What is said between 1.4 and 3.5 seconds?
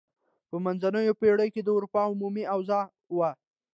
کې د اروپا عمومي اوضاع وه.